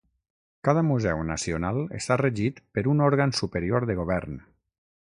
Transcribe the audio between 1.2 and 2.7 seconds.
nacional està regit